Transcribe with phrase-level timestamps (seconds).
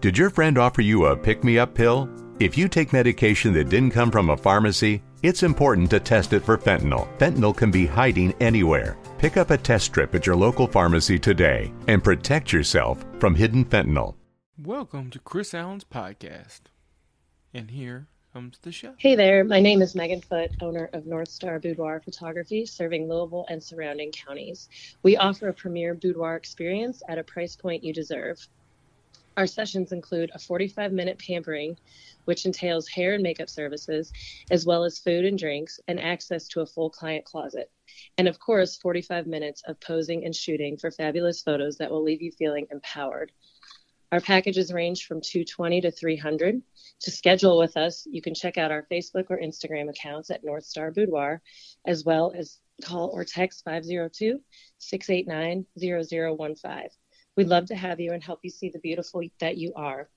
[0.00, 2.08] Did your friend offer you a pick me up pill?
[2.38, 6.42] If you take medication that didn't come from a pharmacy, it's important to test it
[6.42, 7.06] for fentanyl.
[7.18, 8.96] Fentanyl can be hiding anywhere.
[9.18, 13.62] Pick up a test strip at your local pharmacy today and protect yourself from hidden
[13.62, 14.14] fentanyl.
[14.56, 16.60] Welcome to Chris Allen's podcast.
[17.52, 18.94] And here comes the show.
[18.96, 23.44] Hey there, my name is Megan Foote, owner of North Star Boudoir Photography, serving Louisville
[23.50, 24.70] and surrounding counties.
[25.02, 28.38] We offer a premier boudoir experience at a price point you deserve.
[29.40, 31.78] Our sessions include a 45 minute pampering,
[32.26, 34.12] which entails hair and makeup services,
[34.50, 37.70] as well as food and drinks, and access to a full client closet.
[38.18, 42.20] And of course, 45 minutes of posing and shooting for fabulous photos that will leave
[42.20, 43.32] you feeling empowered.
[44.12, 46.60] Our packages range from 220 to 300.
[47.00, 50.64] To schedule with us, you can check out our Facebook or Instagram accounts at North
[50.64, 51.40] Star Boudoir,
[51.86, 54.38] as well as call or text 502
[54.76, 56.90] 689 0015.
[57.40, 60.10] We'd love to have you and help you see the beautiful that you are.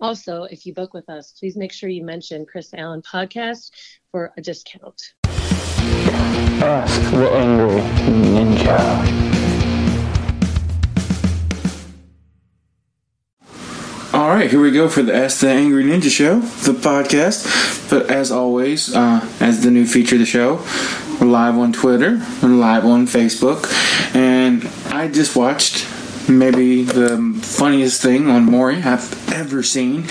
[0.00, 3.72] Also, if you book with us, please make sure you mention Chris Allen Podcast
[4.12, 5.14] for a discount.
[5.24, 7.80] Ask the Angry
[8.22, 8.78] Ninja.
[14.14, 17.90] All right, here we go for the Ask the Angry Ninja Show, the podcast.
[17.90, 20.64] But as always, uh, as the new feature of the show,
[21.20, 23.66] we're live on Twitter, we're live on Facebook,
[24.14, 24.64] and
[24.94, 25.88] I just watched
[26.30, 30.04] maybe the funniest thing on Maury I've ever seen,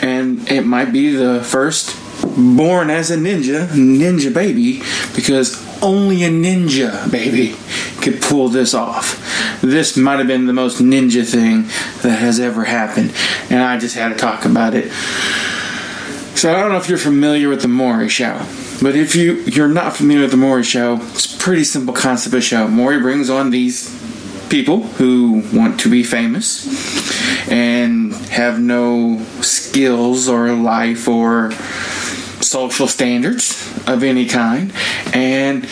[0.00, 1.96] and it might be the first
[2.36, 4.82] born as a ninja, ninja baby,
[5.14, 7.56] because only a ninja baby
[8.00, 9.60] could pull this off.
[9.60, 11.62] This might have been the most ninja thing
[12.02, 13.12] that has ever happened,
[13.50, 14.90] and I just had to talk about it.
[16.36, 18.38] So I don't know if you're familiar with the Maury Show,
[18.82, 22.34] but if you you're not familiar with the Maury Show, it's a pretty simple concept
[22.34, 22.68] of show.
[22.68, 23.88] Maury brings on these
[24.54, 26.64] people who want to be famous
[27.50, 31.50] and have no skills or life or
[32.40, 34.72] social standards of any kind.
[35.12, 35.64] And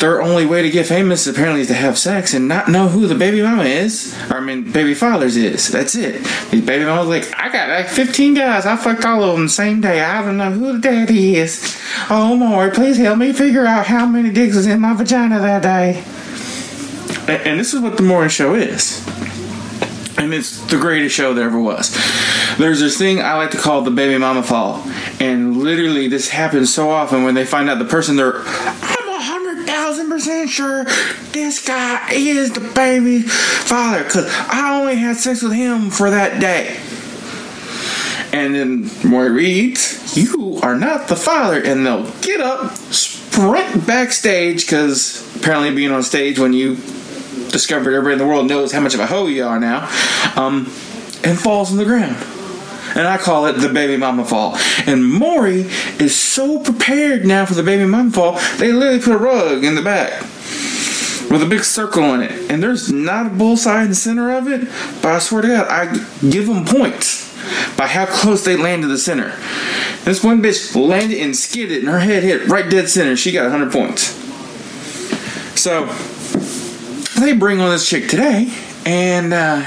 [0.00, 3.06] their only way to get famous apparently is to have sex and not know who
[3.06, 5.68] the baby mama is or i mean baby fathers is.
[5.68, 6.24] That's it.
[6.50, 8.66] These baby mamas like i got like 15 guys.
[8.66, 10.00] I fucked all of them the same day.
[10.00, 11.80] I don't know who the daddy is.
[12.10, 15.62] Oh Lord, please help me figure out how many dicks was in my vagina that
[15.62, 16.04] day
[17.28, 19.06] and, this is what the Maury Show is.
[20.18, 21.94] And it's the greatest show there ever was.
[22.56, 24.82] There's this thing I like to call the baby mama fall.
[25.20, 29.20] And literally, this happens so often when they find out the person they're, I'm a
[29.20, 30.84] hundred thousand percent sure
[31.32, 34.04] this guy is the baby father.
[34.04, 36.78] Because I only had sex with him for that day.
[38.32, 41.62] And then Maury reads, You are not the father.
[41.62, 46.76] And they'll get up, sprint backstage, because apparently being on stage when you
[47.56, 49.88] discovered everybody in the world knows how much of a hoe you are now,
[50.36, 50.66] um,
[51.24, 52.14] and falls on the ground.
[52.94, 54.58] And I call it the baby mama fall.
[54.86, 55.62] And Maury
[55.98, 59.74] is so prepared now for the baby mama fall, they literally put a rug in
[59.74, 60.20] the back
[61.30, 62.50] with a big circle on it.
[62.50, 64.68] And there's not a bullseye in the center of it,
[65.00, 65.94] but I swear to God, I
[66.28, 67.34] give them points
[67.74, 69.30] by how close they land to the center.
[70.04, 73.16] This one bitch landed and skidded, and her head hit right dead center.
[73.16, 74.14] She got 100 points.
[75.58, 75.86] So,
[77.16, 78.52] they bring on this chick today,
[78.84, 79.64] and uh,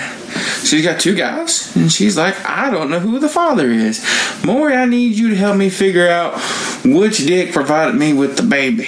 [0.63, 4.05] she's got two guys, and she's like, I don't know who the father is.
[4.45, 6.39] Maury, I need you to help me figure out
[6.83, 8.87] which dick provided me with the baby.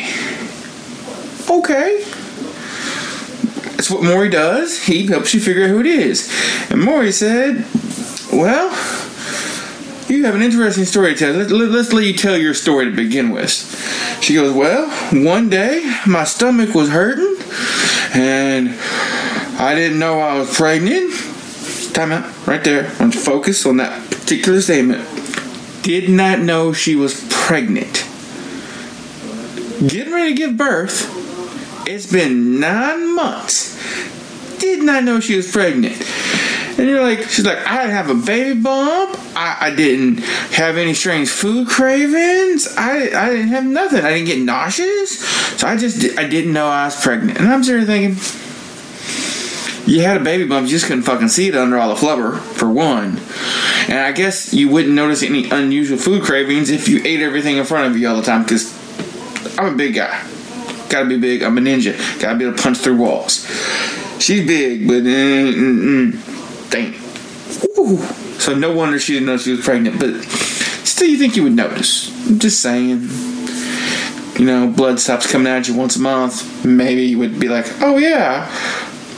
[1.50, 2.04] Okay.
[3.76, 4.84] That's what Maury does.
[4.84, 6.32] He helps you figure out who it is.
[6.70, 7.66] And Maury said,
[8.32, 8.70] Well,
[10.08, 11.34] you have an interesting story to tell.
[11.34, 13.50] Let, let, let's let you tell your story to begin with.
[14.22, 17.38] She goes, Well, one day my stomach was hurting
[18.14, 18.70] and
[19.60, 21.14] I didn't know I was pregnant.
[21.94, 22.90] Time out, right there.
[22.90, 25.08] I want to focus on that particular statement.
[25.84, 28.06] Did not know she was pregnant.
[29.88, 31.10] Getting ready to give birth.
[31.88, 33.78] It's been nine months.
[34.60, 35.98] Did not know she was pregnant.
[36.78, 39.18] And you're like, she's like, I didn't have a baby bump.
[39.36, 40.20] I, I didn't
[40.54, 42.68] have any strange food cravings.
[42.78, 44.04] I, I didn't have nothing.
[44.04, 45.20] I didn't get nauseous.
[45.60, 47.40] So I just, I didn't know I was pregnant.
[47.40, 48.18] And I'm sitting there thinking,
[49.86, 52.40] you had a baby bump, you just couldn't fucking see it under all the flubber,
[52.40, 53.20] for one.
[53.90, 57.66] And I guess you wouldn't notice any unusual food cravings if you ate everything in
[57.66, 58.72] front of you all the time, because
[59.58, 60.24] I'm a big guy.
[60.88, 61.42] Gotta be big.
[61.42, 61.98] I'm a ninja.
[62.22, 63.46] Gotta be able to punch through walls.
[64.20, 66.31] She's big, but mm, mm, mm,
[66.72, 66.96] dang.
[67.78, 67.98] Ooh.
[68.40, 70.00] So no wonder she didn't know she was pregnant.
[70.00, 72.10] But still, you think you would notice?
[72.28, 73.08] I'm just saying.
[74.40, 76.66] You know, blood stops coming out you once a month.
[76.66, 78.50] Maybe you would be like, oh yeah,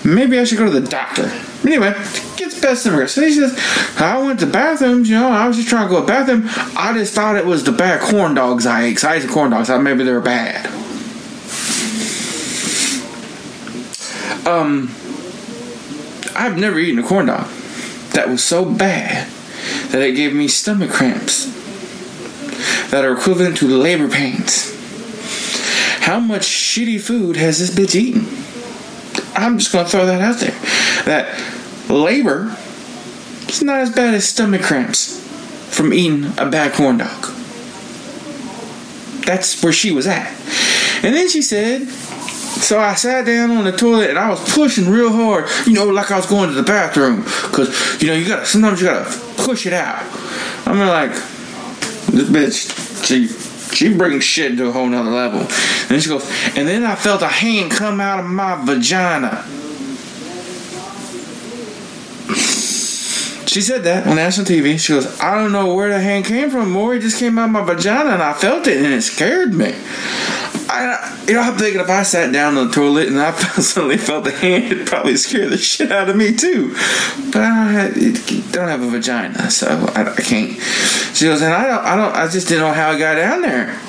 [0.03, 1.31] maybe I should go to the doctor.
[1.65, 1.93] Anyway,
[2.35, 3.13] gets bad stomach cramps.
[3.13, 3.57] So he says,
[4.01, 6.43] I went to bathrooms, you know, I was just trying to go to the bathroom.
[6.75, 9.03] I just thought it was the bad corn dogs I ate.
[9.05, 9.69] I ate the corn dogs.
[9.69, 10.67] I thought maybe they were bad.
[14.45, 14.93] Um,
[16.35, 17.47] I've never eaten a corn dog
[18.13, 19.27] that was so bad
[19.89, 21.45] that it gave me stomach cramps
[22.91, 24.71] that are equivalent to labor pains.
[25.99, 28.21] How much shitty food has this bitch eaten?
[29.35, 30.57] I'm just gonna throw that out there.
[31.05, 31.39] That
[31.89, 32.55] labor
[33.47, 35.19] is not as bad as stomach cramps
[35.75, 37.33] from eating a bad corn dog.
[39.25, 40.27] That's where she was at.
[41.03, 41.87] And then she said,
[42.61, 45.85] so I sat down on the toilet and I was pushing real hard, you know,
[45.85, 47.23] like I was going to the bathroom.
[47.23, 50.03] Cause, you know, you gotta, sometimes you gotta push it out.
[50.65, 51.11] I'm like,
[52.11, 53.27] this bitch, she,
[53.75, 55.41] she brings shit to a whole nother level.
[55.89, 59.43] And she goes, and then I felt a hand come out of my vagina.
[63.53, 64.79] She said that on national TV.
[64.79, 66.97] She goes, I don't know where the hand came from, Maury.
[66.97, 69.75] It just came out of my vagina and I felt it and it scared me.
[70.73, 73.31] I, you know, I'm thinking if I sat down on the toilet and I
[73.61, 76.73] suddenly felt the hand, it'd probably scare the shit out of me too.
[77.31, 77.89] But I
[78.51, 80.59] don't have, a vagina, so I, I can't.
[81.13, 83.41] She goes, and I don't, I don't, I just didn't know how I got down
[83.41, 83.79] there.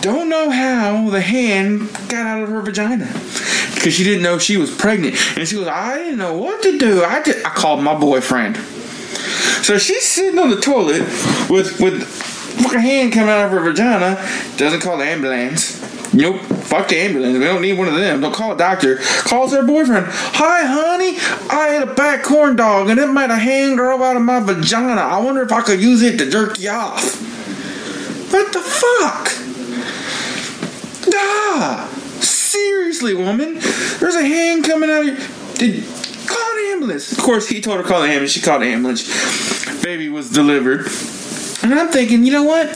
[0.00, 3.06] Don't know how the hand got out of her vagina
[3.74, 6.78] because she didn't know she was pregnant, and she goes, I didn't know what to
[6.78, 7.04] do.
[7.04, 8.56] I did, I called my boyfriend.
[9.64, 11.02] So she's sitting on the toilet
[11.48, 12.29] with with
[12.62, 14.16] fucking hand coming out of her vagina.
[14.56, 15.80] Doesn't call the ambulance.
[16.12, 16.40] Nope.
[16.40, 17.38] Fuck the ambulance.
[17.38, 18.20] We don't need one of them.
[18.20, 18.96] Don't call a doctor.
[18.96, 20.06] Calls her boyfriend.
[20.08, 21.18] Hi, honey.
[21.50, 24.40] I ate a bad corn dog and it made a hand grow out of my
[24.40, 25.00] vagina.
[25.00, 27.16] I wonder if I could use it to jerk you off.
[28.32, 29.28] What the fuck?
[31.12, 31.88] Ah,
[32.20, 33.54] seriously, woman.
[33.98, 35.16] There's a hand coming out of your.
[35.54, 35.84] Did
[36.26, 37.12] call an ambulance?
[37.12, 38.32] Of course, he told her to call the ambulance.
[38.32, 39.82] She called the ambulance.
[39.82, 40.86] Baby was delivered.
[41.62, 42.68] And I'm thinking, you know what?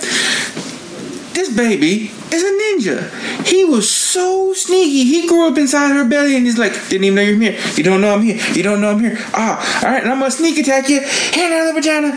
[1.34, 3.46] This baby is a ninja.
[3.46, 5.04] He was so sneaky.
[5.04, 7.58] He grew up inside her belly and he's like, didn't even know you're here.
[7.74, 8.38] You don't know I'm here.
[8.52, 9.16] You don't know I'm here.
[9.32, 11.00] Ah, all right, and I'm gonna sneak attack you.
[11.00, 12.10] Hand out of the vagina.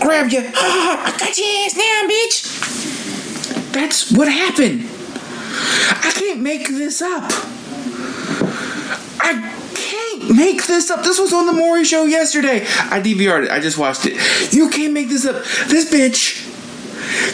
[0.00, 0.42] Grab you.
[0.54, 3.72] Ah, I got your ass now, bitch.
[3.72, 4.88] That's what happened.
[6.04, 7.30] I can't make this up.
[9.20, 9.61] I
[10.30, 11.04] make this up.
[11.04, 12.62] This was on the Maury show yesterday.
[12.62, 13.50] I DVR'd it.
[13.50, 14.52] I just watched it.
[14.52, 15.36] You can't make this up.
[15.68, 16.51] This bitch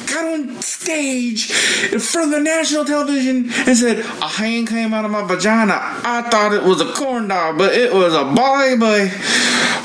[0.06, 1.50] got on stage
[1.92, 5.74] in front of the national television and said, A hand came out of my vagina.
[5.74, 9.12] I thought it was a corn dog, but it was a baby.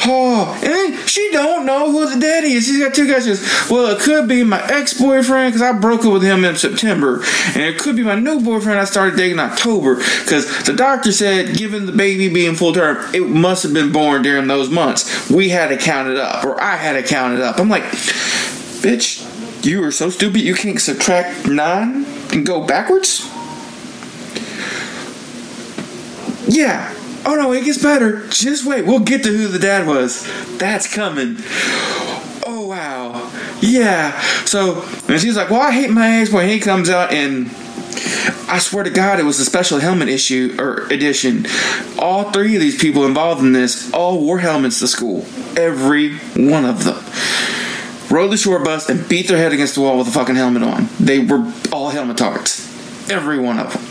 [0.06, 2.66] Oh, and she don't know who the daddy is.
[2.66, 3.26] She's got two guys.
[3.70, 7.64] Well, it could be my ex-boyfriend because I broke up with him in September, and
[7.64, 11.56] it could be my new boyfriend I started dating in October because the doctor said,
[11.56, 15.30] given the baby being full term, it must have been born during those months.
[15.30, 17.60] We had to count it up, or I had to count it up.
[17.60, 17.84] I'm like,
[18.84, 19.30] bitch,
[19.66, 23.30] you are so stupid you can't subtract nine and go backwards.
[26.48, 26.94] Yeah.
[27.26, 28.28] Oh no, it gets better.
[28.28, 28.86] Just wait.
[28.86, 30.28] We'll get to who the dad was.
[30.58, 31.38] That's coming.
[32.46, 33.32] Oh wow.
[33.62, 34.20] Yeah.
[34.46, 37.48] So and she's like, Well, I hate my ex when He comes out and
[38.48, 41.46] I swear to God, it was a special helmet issue or edition.
[41.98, 45.26] All three of these people involved in this all wore helmets to school.
[45.58, 47.04] Every one of them.
[48.14, 50.62] Rode the short bus and beat their head against the wall with a fucking helmet
[50.62, 50.88] on.
[51.00, 53.10] They were all helmet helmetards.
[53.10, 53.82] Every one of them.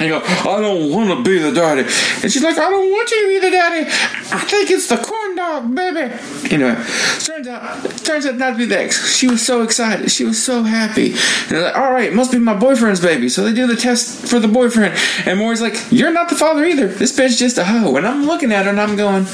[0.00, 1.82] And you go, I don't want to be the daddy.
[1.82, 3.86] And she's like, I don't want you to be the daddy.
[4.32, 6.14] I think it's the corn dog, baby.
[6.50, 6.82] Anyway,
[7.20, 9.14] turns out, turns out not to be the ex.
[9.14, 10.10] She was so excited.
[10.10, 11.12] She was so happy.
[11.12, 13.28] And they're like, all right, must be my boyfriend's baby.
[13.28, 14.98] So they do the test for the boyfriend.
[15.26, 16.88] And Maury's like, you're not the father either.
[16.88, 17.96] This bitch just a hoe.
[17.96, 19.26] And I'm looking at her and I'm going,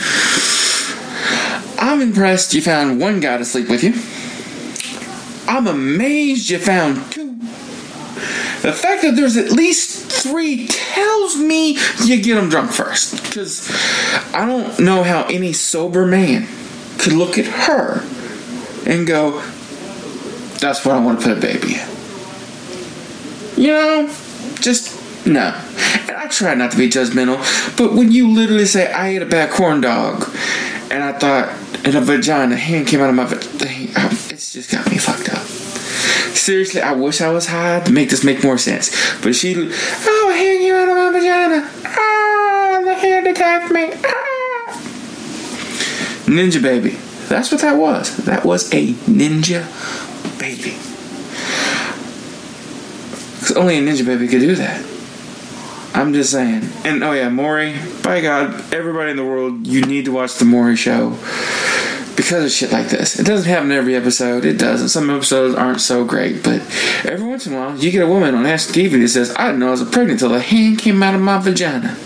[1.82, 3.92] I'm impressed you found one guy to sleep with you.
[5.52, 7.32] I'm amazed you found two.
[8.62, 13.24] The fact that there's at least three tells me you get them drunk first.
[13.24, 13.68] Because
[14.32, 16.46] I don't know how any sober man
[16.98, 18.06] could look at her
[18.86, 19.40] and go,
[20.60, 21.88] that's what I want to put a baby in.
[23.60, 24.06] You know,
[24.60, 25.60] just no.
[26.02, 27.38] And I try not to be judgmental,
[27.76, 30.30] but when you literally say, I ate a bad corn dog,
[30.92, 34.88] and I thought, and a vagina, hand came out of my vagina, it's just got
[34.90, 35.42] me fucked up.
[36.36, 38.90] Seriously, I wish I was high to make this make more sense.
[39.22, 41.70] But she, oh, a hand came out of my vagina.
[41.84, 43.92] Ah, the hand attacked me.
[44.04, 44.22] Ah.
[46.26, 46.98] Ninja baby.
[47.28, 48.16] That's what that was.
[48.24, 49.62] That was a ninja
[50.38, 50.76] baby.
[53.38, 54.91] Because only a ninja baby could do that.
[55.94, 56.68] I'm just saying.
[56.84, 57.76] And oh yeah, Maury.
[58.02, 61.10] By God, everybody in the world, you need to watch the Maury Show
[62.16, 63.18] because of shit like this.
[63.18, 64.44] It doesn't happen every episode.
[64.44, 64.88] It doesn't.
[64.88, 66.60] Some episodes aren't so great, but
[67.04, 69.46] every once in a while, you get a woman on Ask TV that says, "I
[69.46, 71.96] didn't know I was pregnant until a hand came out of my vagina."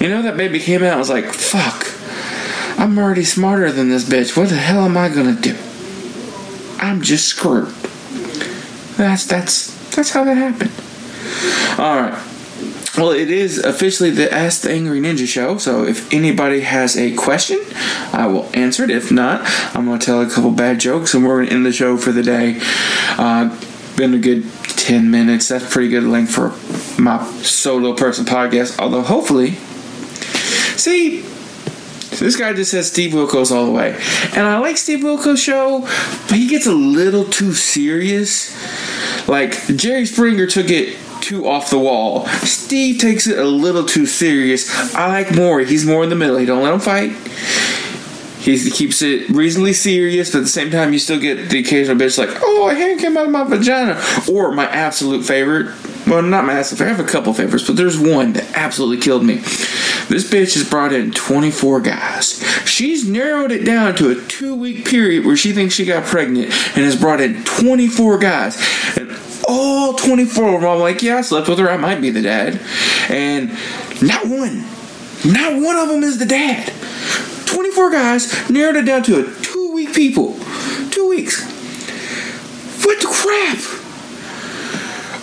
[0.00, 0.94] You know that baby came out.
[0.94, 1.88] I was like, "Fuck."
[2.78, 4.36] I'm already smarter than this bitch.
[4.36, 5.56] What the hell am I gonna do?
[6.80, 7.68] I'm just screwed.
[8.96, 10.72] That's that's that's how that happened.
[11.78, 12.31] All right.
[12.96, 17.14] Well, it is officially the Ask the Angry Ninja show, so if anybody has a
[17.14, 17.58] question,
[18.12, 18.90] I will answer it.
[18.90, 19.40] If not,
[19.74, 21.96] I'm going to tell a couple bad jokes and we're going to end the show
[21.96, 22.58] for the day.
[23.16, 23.48] Uh,
[23.96, 25.48] been a good 10 minutes.
[25.48, 26.50] That's pretty good length for
[27.00, 29.52] my solo person podcast, although hopefully.
[30.76, 31.22] See,
[32.18, 33.98] this guy just says Steve Wilkos all the way.
[34.36, 35.80] And I like Steve Wilkos' show,
[36.28, 38.52] but he gets a little too serious.
[39.26, 42.26] Like, Jerry Springer took it too off the wall.
[42.42, 44.94] Steve takes it a little too serious.
[44.94, 45.64] I like Maury.
[45.66, 46.36] He's more in the middle.
[46.36, 47.12] He don't let him fight.
[48.42, 51.96] He keeps it reasonably serious, but at the same time, you still get the occasional
[51.96, 55.68] bitch like, "Oh, a hand came out of my vagina," or my absolute favorite.
[56.08, 56.94] Well, not my absolute favorite.
[56.94, 59.36] I have a couple favorites, but there's one that absolutely killed me.
[60.08, 62.44] This bitch has brought in 24 guys.
[62.66, 66.46] She's narrowed it down to a two week period where she thinks she got pregnant
[66.76, 68.56] and has brought in 24 guys.
[69.48, 71.70] All 24 of them, I'm like, yeah, I slept with her.
[71.70, 72.60] I might be the dad.
[73.08, 73.50] And
[74.00, 74.64] not one,
[75.24, 76.72] not one of them is the dad.
[77.46, 80.38] 24 guys narrowed it down to a two week people.
[80.90, 81.42] Two weeks.
[82.84, 83.81] What the crap?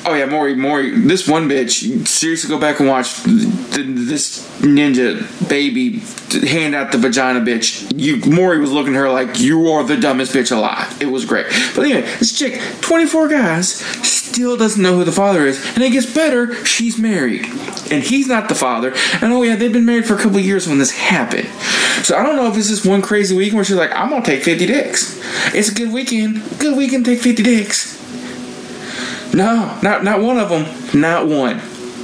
[0.10, 0.90] Oh yeah, Maury, Maury.
[0.90, 2.08] This one bitch.
[2.08, 6.00] Seriously, go back and watch this ninja baby
[6.48, 7.94] hand out the vagina bitch.
[7.96, 11.00] You, Maury was looking at her like you are the dumbest bitch alive.
[11.00, 11.46] It was great.
[11.76, 15.92] But anyway, this chick, 24 guys, still doesn't know who the father is, and it
[15.92, 16.56] gets better.
[16.66, 17.46] She's married,
[17.92, 18.96] and he's not the father.
[19.22, 21.48] And oh yeah, they've been married for a couple years when this happened.
[22.04, 24.26] So I don't know if it's just one crazy weekend where she's like, I'm gonna
[24.26, 25.22] take 50 dicks.
[25.54, 26.42] It's a good weekend.
[26.58, 28.00] Good weekend, take 50 dicks.
[29.34, 30.66] No, not not one of them.
[31.00, 31.62] Not one.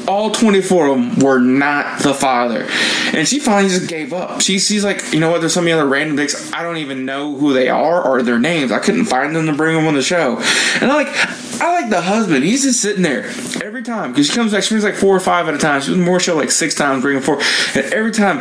[0.07, 2.67] All 24 of them were not the father.
[3.11, 4.39] And she finally just gave up.
[4.39, 5.39] She, she's like, you know what?
[5.41, 6.53] There's so many other random dicks.
[6.53, 8.71] I don't even know who they are or their names.
[8.71, 10.37] I couldn't find them to bring them on the show.
[10.79, 11.07] And I'm like,
[11.59, 12.43] I like the husband.
[12.43, 13.25] He's just sitting there
[13.63, 14.61] every time because she comes back.
[14.61, 15.81] She brings like four or five at a time.
[15.81, 17.41] She was Maury show like six times, bringing four.
[17.73, 18.37] And every time,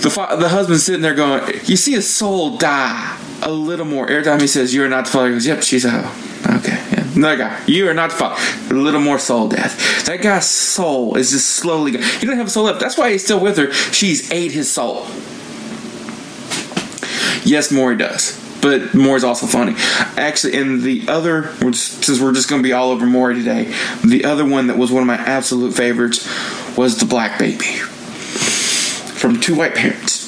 [0.00, 4.08] the fa- the husband's sitting there going, "You see a soul die a little more."
[4.08, 6.78] Every time he says, "You're not the father," he goes, "Yep, she's a hoe." Okay,
[7.14, 8.40] Another guy, you are not father.
[8.70, 10.06] A little more soul death.
[10.06, 11.92] That guy's soul is just slowly.
[11.92, 12.04] Going.
[12.04, 12.80] He doesn't have a soul left.
[12.80, 13.72] That's why he's still with her.
[13.72, 15.06] She's ate his soul.
[17.44, 18.38] Yes, Maury does.
[18.60, 19.74] But Maury's also funny.
[20.16, 23.74] Actually, in the other, since we're just going to be all over Maury today,
[24.04, 26.28] the other one that was one of my absolute favorites
[26.76, 30.19] was the Black Baby from two white parents.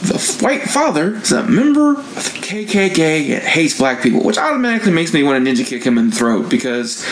[0.00, 4.92] The white father is a member of the KKK and hates black people, which automatically
[4.92, 7.04] makes me want to ninja kick him in the throat because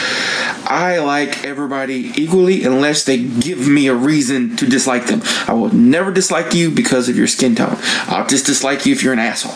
[0.65, 5.21] I like everybody equally unless they give me a reason to dislike them.
[5.49, 7.77] I will never dislike you because of your skin tone.
[8.07, 9.55] I'll just dislike you if you're an asshole.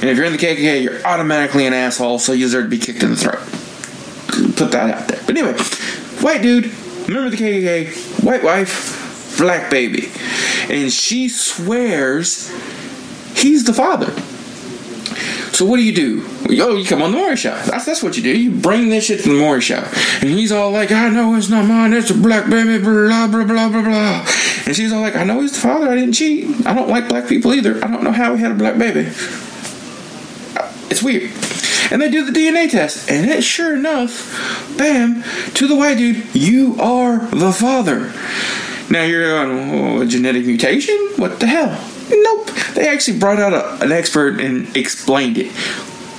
[0.00, 2.78] And if you're in the KKK, you're automatically an asshole, so you deserve to be
[2.78, 3.38] kicked in the throat.
[4.56, 5.20] Put that out there.
[5.26, 5.52] But anyway,
[6.20, 6.64] white dude,
[7.08, 10.10] member of the KKK, white wife, black baby.
[10.72, 12.48] And she swears
[13.38, 14.10] he's the father.
[15.52, 16.26] So what do you do?
[16.52, 17.54] Yo, you come on the Maury show.
[17.66, 18.36] That's that's what you do.
[18.36, 19.84] You bring this shit to the Maury show.
[20.20, 23.44] And he's all like, I know it's not mine, it's a black baby, blah blah
[23.44, 24.26] blah blah blah.
[24.66, 26.66] And she's all like, I know he's the father, I didn't cheat.
[26.66, 27.76] I don't like black people either.
[27.84, 29.10] I don't know how he had a black baby.
[30.90, 31.30] It's weird.
[31.90, 35.22] And they do the DNA test, and it sure enough, bam,
[35.54, 38.12] to the white dude, you are the father.
[38.90, 40.96] Now you're going, oh, a genetic mutation?
[41.16, 41.70] What the hell?
[42.10, 42.50] Nope.
[42.74, 45.52] They actually brought out a, an expert and explained it.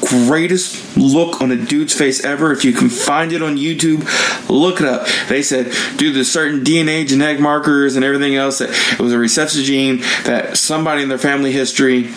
[0.02, 2.52] Greatest look on a dude's face ever.
[2.52, 4.04] If you can find it on YouTube,
[4.50, 5.08] look it up.
[5.30, 9.18] They said due to certain DNA genetic markers and everything else that it was a
[9.18, 12.12] recessive gene that somebody in their family history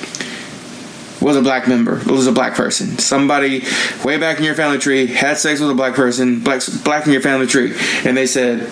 [1.20, 1.98] was a black member.
[1.98, 2.98] It was a black person.
[2.98, 3.64] Somebody
[4.04, 7.12] way back in your family tree had sex with a black person, black black in
[7.12, 8.70] your family tree, and they said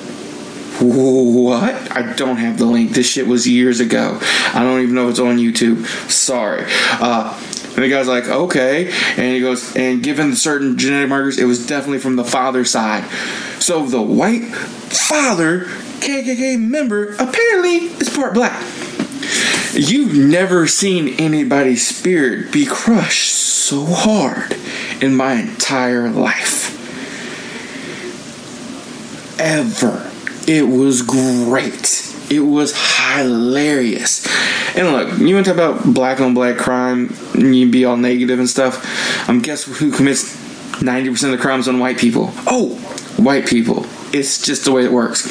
[0.81, 1.97] what?
[1.97, 2.93] I don't have the link.
[2.93, 4.19] This shit was years ago.
[4.21, 5.87] I don't even know if it's on YouTube.
[6.11, 6.65] Sorry.
[7.01, 7.39] Uh,
[7.75, 8.93] and the guy's like, okay.
[9.17, 13.05] And he goes, and given certain genetic markers, it was definitely from the father's side.
[13.61, 15.61] So the white father,
[16.01, 18.63] KKK member, apparently is part black.
[19.75, 24.57] You've never seen anybody's spirit be crushed so hard
[25.03, 26.71] in my entire life
[29.41, 30.14] ever.
[30.47, 32.15] It was great.
[32.31, 32.75] It was
[33.15, 34.27] hilarious.
[34.77, 37.97] And look, you want to talk about black on black crime, and you be all
[37.97, 39.29] negative and stuff.
[39.29, 40.37] Um, guess who commits
[40.83, 42.31] 90% of the crimes on white people?
[42.47, 42.75] Oh,
[43.17, 43.87] white people.
[44.13, 45.25] It's just the way it works.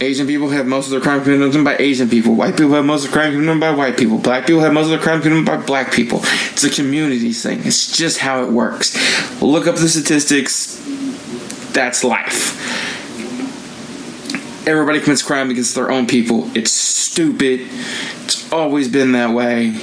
[0.00, 2.34] Asian people have most of their crime committed by Asian people.
[2.34, 4.18] White people have most of their crime committed by white people.
[4.18, 6.20] Black people have most of their crime committed by black people.
[6.52, 7.60] It's a community thing.
[7.64, 9.42] It's just how it works.
[9.42, 10.80] Look up the statistics.
[11.72, 12.67] That's life.
[14.68, 16.54] Everybody commits crime against their own people.
[16.54, 17.60] It's stupid.
[18.24, 19.74] It's always been that way.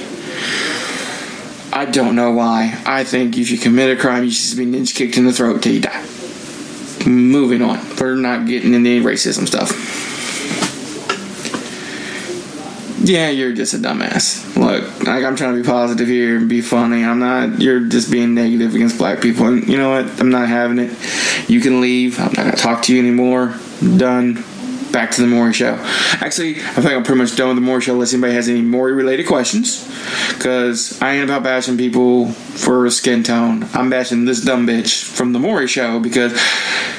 [1.72, 2.80] I don't know why.
[2.86, 5.60] I think if you commit a crime, you should be ninja kicked in the throat
[5.60, 6.06] till you die.
[7.04, 7.80] Moving on.
[7.98, 9.72] We're not getting into any racism stuff.
[13.00, 14.56] Yeah, you're just a dumbass.
[14.56, 17.04] Look, like I'm trying to be positive here and be funny.
[17.04, 17.60] I'm not.
[17.60, 20.20] You're just being negative against black people, and you know what?
[20.20, 20.96] I'm not having it.
[21.50, 22.20] You can leave.
[22.20, 23.52] I'm not gonna talk to you anymore.
[23.82, 24.44] I'm done.
[24.96, 25.74] Back to the Maury Show.
[26.22, 27.92] Actually, I think I'm pretty much done with the Maury Show.
[27.92, 29.86] Unless anybody has any Maury related questions,
[30.32, 33.68] because I ain't about bashing people for a skin tone.
[33.74, 36.40] I'm bashing this dumb bitch from the Maury Show because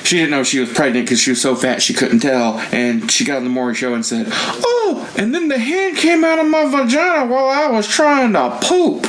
[0.04, 3.10] she didn't know she was pregnant because she was so fat she couldn't tell, and
[3.10, 6.38] she got on the Maury Show and said, "Oh, and then the hand came out
[6.38, 9.08] of my vagina while I was trying to poop."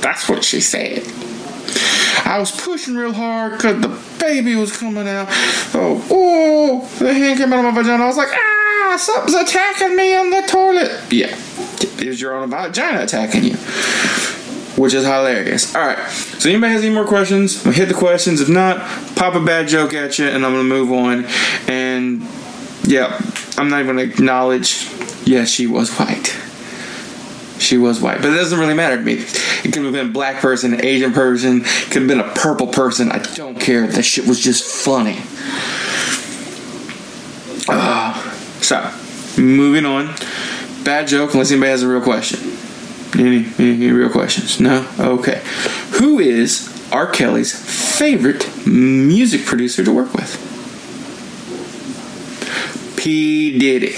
[0.00, 1.02] That's what she said.
[2.26, 5.28] I was pushing real hard because the baby was coming out.
[5.74, 8.02] Oh, oh, the hand came out of my vagina.
[8.02, 11.12] I was like, ah, something's attacking me on the toilet.
[11.12, 11.38] Yeah,
[11.98, 13.56] it was your own vagina attacking you.
[14.76, 15.74] Which is hilarious.
[15.74, 16.10] All right.
[16.10, 17.64] So, anybody has any more questions?
[17.64, 18.40] I'll hit the questions.
[18.42, 18.80] If not,
[19.16, 21.24] pop a bad joke at you, and I'm gonna move on.
[21.66, 22.26] And
[22.82, 23.18] yeah,
[23.56, 24.90] I'm not even gonna acknowledge.
[25.24, 26.36] Yeah, she was white.
[27.66, 29.14] She was white, but it doesn't really matter to me.
[29.14, 32.68] It could have been a black person, an Asian person, could have been a purple
[32.68, 33.10] person.
[33.10, 33.88] I don't care.
[33.88, 35.18] That shit was just funny.
[37.68, 38.30] Uh,
[38.60, 38.88] so,
[39.42, 40.14] moving on.
[40.84, 42.38] Bad joke, unless anybody has a real question.
[43.18, 44.60] Any, any, any real questions?
[44.60, 44.88] No?
[45.00, 45.42] Okay.
[45.98, 47.10] Who is R.
[47.10, 47.52] Kelly's
[47.98, 50.38] favorite music producer to work with?
[52.96, 53.58] P.
[53.58, 53.96] Diddy.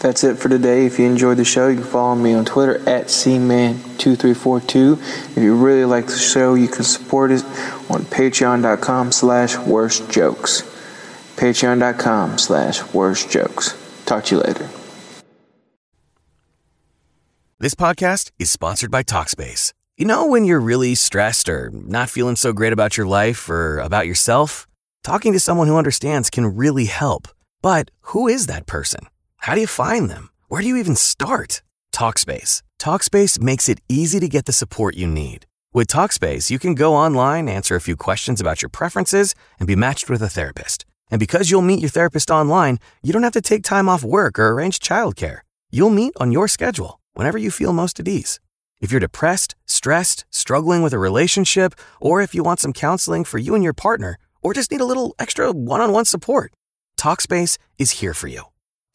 [0.00, 0.86] That's it for today.
[0.86, 4.92] If you enjoyed the show, you can follow me on Twitter at cman2342.
[5.36, 7.44] If you really like the show, you can support it
[7.90, 10.62] on patreon.com slash worst jokes.
[11.36, 13.76] Patreon.com slash worst jokes.
[14.06, 14.68] Talk to you later.
[17.58, 19.72] This podcast is sponsored by Talkspace.
[19.96, 23.80] You know when you're really stressed or not feeling so great about your life or
[23.80, 24.68] about yourself?
[25.02, 27.26] Talking to someone who understands can really help.
[27.62, 29.00] But who is that person?
[29.48, 30.28] How do you find them?
[30.48, 31.62] Where do you even start?
[31.90, 32.60] Talkspace.
[32.78, 35.46] Talkspace makes it easy to get the support you need.
[35.72, 39.74] With Talkspace, you can go online, answer a few questions about your preferences, and be
[39.74, 40.84] matched with a therapist.
[41.10, 44.38] And because you'll meet your therapist online, you don't have to take time off work
[44.38, 45.38] or arrange childcare.
[45.70, 48.40] You'll meet on your schedule, whenever you feel most at ease.
[48.82, 53.38] If you're depressed, stressed, struggling with a relationship, or if you want some counseling for
[53.38, 56.52] you and your partner, or just need a little extra one on one support,
[56.98, 58.42] Talkspace is here for you.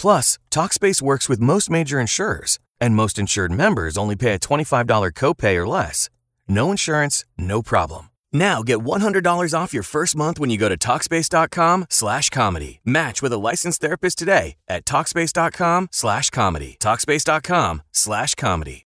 [0.03, 5.13] Plus, Talkspace works with most major insurers, and most insured members only pay a $25
[5.13, 6.09] copay or less.
[6.45, 8.09] No insurance, no problem.
[8.33, 12.81] Now get $100 off your first month when you go to Talkspace.com slash comedy.
[12.83, 16.75] Match with a licensed therapist today at Talkspace.com slash comedy.
[16.81, 18.85] Talkspace.com slash comedy.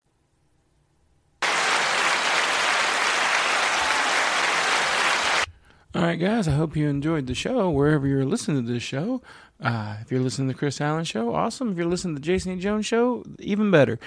[5.98, 6.48] All right, guys.
[6.48, 9.20] I hope you enjoyed the show wherever you're listening to this show.
[9.60, 11.72] Uh, if you're listening to the Chris Allen Show, awesome.
[11.72, 12.62] If you're listening to the Jason E.
[12.62, 13.98] Jones Show, even better.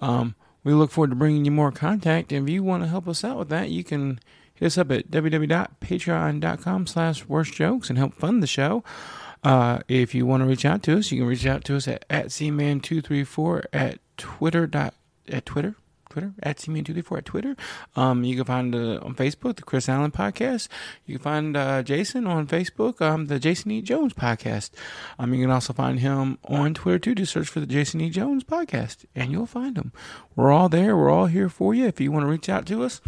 [0.00, 2.30] Um, we look forward to bringing you more contact.
[2.30, 4.20] If you want to help us out with that, you can
[4.54, 8.84] hit us up at www.patreon.com slash worst jokes and help fund the show.
[9.42, 11.88] Uh, if you want to reach out to us, you can reach out to us
[11.88, 14.94] at, at cman234 at twitter dot
[15.28, 15.74] at twitter
[16.10, 17.56] Twitter at cman234 at Twitter.
[17.96, 20.68] Um, you can find uh, on Facebook the Chris Allen Podcast.
[21.06, 23.80] You can find uh, Jason on Facebook, um, the Jason E.
[23.80, 24.70] Jones Podcast.
[25.18, 27.14] Um, you can also find him on Twitter too.
[27.14, 28.10] Just search for the Jason E.
[28.10, 29.92] Jones Podcast, and you'll find him.
[30.36, 30.96] We're all there.
[30.96, 31.86] We're all here for you.
[31.86, 33.00] If you want to reach out to us,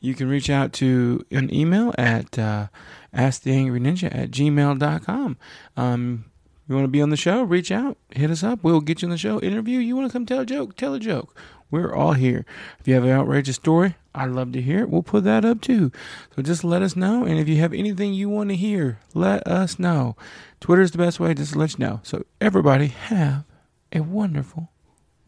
[0.00, 2.66] you can reach out to an email at uh,
[3.14, 5.36] asktheangryninja at gmail.com.
[5.76, 6.24] Um,
[6.68, 7.42] you want to be on the show?
[7.42, 8.62] Reach out, hit us up.
[8.62, 9.40] We'll get you on the show.
[9.40, 9.78] Interview.
[9.78, 10.76] You want to come tell a joke?
[10.76, 11.34] Tell a joke.
[11.72, 12.44] We're all here.
[12.78, 14.90] If you have an outrageous story, I'd love to hear it.
[14.90, 15.90] We'll put that up too.
[16.36, 17.24] So just let us know.
[17.24, 20.14] And if you have anything you want to hear, let us know.
[20.60, 22.00] Twitter is the best way just to let you know.
[22.02, 23.44] So everybody have
[23.90, 24.70] a wonderful,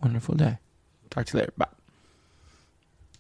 [0.03, 0.59] wonderful day.
[1.09, 1.53] Talk to you later.
[1.57, 1.84] Bye.